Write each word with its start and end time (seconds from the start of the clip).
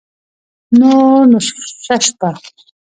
نور 0.79 1.21
نو 1.31 1.39
شه 1.83 1.95
شپه 2.05 2.29